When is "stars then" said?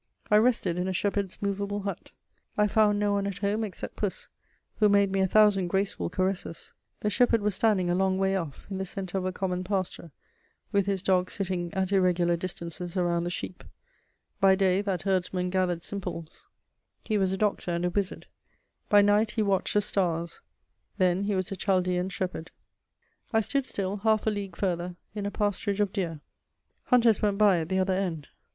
19.83-21.25